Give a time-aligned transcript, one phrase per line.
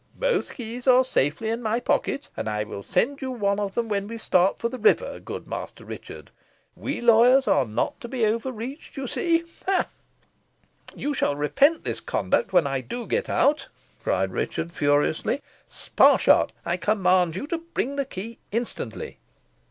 [0.17, 3.87] Both keys are safely in my pocket, and I will send you one of them
[3.87, 6.31] when we start for the river, good Master Richard.
[6.75, 9.85] We lawyers are not to be overreached you see ha!
[9.85, 9.87] ha!"
[10.95, 13.67] "You shall repent this conduct when I do get out,"
[14.03, 15.39] cried Richard, furiously.
[15.69, 19.19] "Sparshot, I command you to bring the key instantly."